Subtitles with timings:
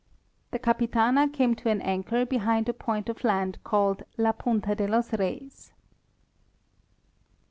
[0.49, 4.87] The Capitana came to an anchor behind a point of land called la Punta de
[4.87, 5.73] los Reys.